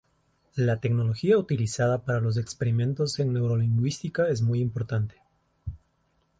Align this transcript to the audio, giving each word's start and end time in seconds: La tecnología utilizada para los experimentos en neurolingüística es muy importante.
La 0.55 0.79
tecnología 0.81 1.37
utilizada 1.37 1.99
para 1.99 2.19
los 2.21 2.35
experimentos 2.37 3.19
en 3.19 3.33
neurolingüística 3.33 4.27
es 4.27 4.41
muy 4.41 4.59
importante. 4.59 5.21